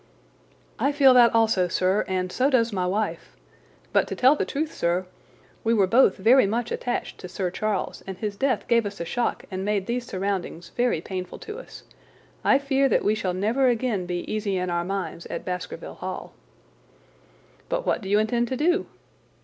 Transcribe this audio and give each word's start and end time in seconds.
"I 0.79 0.91
feel 0.91 1.13
that 1.13 1.35
also, 1.35 1.67
sir, 1.67 2.03
and 2.07 2.31
so 2.31 2.49
does 2.49 2.73
my 2.73 2.87
wife. 2.87 3.35
But 3.93 4.07
to 4.07 4.15
tell 4.15 4.35
the 4.35 4.45
truth, 4.45 4.73
sir, 4.73 5.05
we 5.63 5.75
were 5.75 5.85
both 5.85 6.17
very 6.17 6.47
much 6.47 6.71
attached 6.71 7.19
to 7.19 7.27
Sir 7.29 7.51
Charles, 7.51 8.01
and 8.07 8.17
his 8.17 8.35
death 8.35 8.67
gave 8.67 8.87
us 8.87 8.99
a 8.99 9.05
shock 9.05 9.45
and 9.51 9.63
made 9.63 9.85
these 9.85 10.03
surroundings 10.07 10.69
very 10.69 11.01
painful 11.01 11.37
to 11.45 11.59
us. 11.59 11.83
I 12.43 12.57
fear 12.57 12.89
that 12.89 13.05
we 13.05 13.13
shall 13.13 13.35
never 13.35 13.67
again 13.67 14.07
be 14.07 14.21
easy 14.21 14.57
in 14.57 14.71
our 14.71 14.83
minds 14.83 15.27
at 15.27 15.45
Baskerville 15.45 15.93
Hall." 15.93 16.33
"But 17.69 17.85
what 17.85 18.01
do 18.01 18.09
you 18.09 18.17
intend 18.17 18.47
to 18.47 18.57
do?" 18.57 18.87